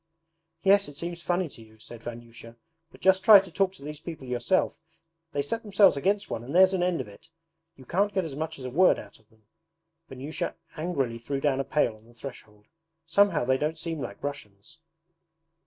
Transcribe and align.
'Yes, 0.63 0.87
it 0.87 0.97
seems 0.97 1.21
funny 1.21 1.47
to 1.49 1.61
you,' 1.61 1.77
said 1.77 2.01
Vanyusha, 2.01 2.55
'but 2.91 3.01
just 3.01 3.23
try 3.23 3.39
to 3.39 3.51
talk 3.51 3.71
to 3.73 3.83
these 3.83 3.99
people 3.99 4.25
yourself: 4.27 4.81
they 5.31 5.43
set 5.43 5.61
themselves 5.61 5.95
against 5.95 6.27
one 6.27 6.43
and 6.43 6.55
there's 6.55 6.73
an 6.73 6.81
end 6.81 7.01
of 7.01 7.07
it. 7.07 7.29
You 7.75 7.85
can't 7.85 8.11
get 8.11 8.25
as 8.25 8.35
much 8.35 8.57
as 8.57 8.65
a 8.65 8.71
word 8.71 8.97
out 8.97 9.19
of 9.19 9.29
them.' 9.29 9.45
Vanyusha 10.09 10.55
angrily 10.75 11.19
threw 11.19 11.39
down 11.39 11.59
a 11.59 11.63
pail 11.63 11.95
on 11.95 12.05
the 12.05 12.15
threshold. 12.15 12.65
'Somehow 13.05 13.45
they 13.45 13.59
don't 13.59 13.77
seem 13.77 14.01
like 14.01 14.23
Russians.' 14.23 14.79